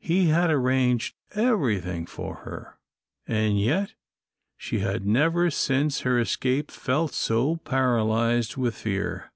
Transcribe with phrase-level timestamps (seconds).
[0.00, 2.78] He had arranged everything for her,
[3.28, 3.94] and yet
[4.56, 9.30] she had never since her escape felt so paralysed with fear.